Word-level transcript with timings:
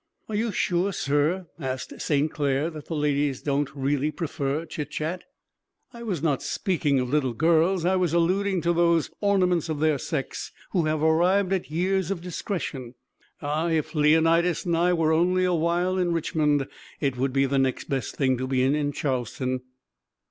"Are 0.27 0.33
you 0.35 0.51
sure, 0.51 0.91
sir," 0.93 1.45
asked 1.59 2.01
St. 2.01 2.31
Clair, 2.31 2.71
"that 2.71 2.87
the 2.87 2.95
ladies 2.95 3.43
don't 3.43 3.69
really 3.75 4.09
prefer 4.09 4.65
chit 4.65 4.89
chat?" 4.89 5.25
"I 5.93 6.01
was 6.01 6.23
not 6.23 6.41
speaking 6.41 6.99
of 6.99 7.09
little 7.11 7.33
girls. 7.33 7.85
I 7.85 7.95
was 7.97 8.11
alluding 8.11 8.61
to 8.61 8.73
those 8.73 9.11
ornaments 9.19 9.69
of 9.69 9.79
their 9.79 9.99
sex 9.99 10.51
who 10.71 10.85
have 10.85 11.03
arrived 11.03 11.53
at 11.53 11.69
years 11.69 12.09
of 12.09 12.19
discretion. 12.19 12.95
Ah, 13.43 13.69
if 13.69 13.93
Leonidas 13.93 14.65
and 14.65 14.75
I 14.75 14.91
were 14.91 15.11
only 15.13 15.45
a 15.45 15.53
while 15.53 15.99
in 15.99 16.11
Richmond! 16.11 16.67
It 16.99 17.15
would 17.17 17.31
be 17.31 17.45
the 17.45 17.59
next 17.59 17.83
best 17.87 18.15
thing 18.15 18.39
to 18.39 18.47
being 18.47 18.73
in 18.73 18.91
Charleston." 18.93 19.61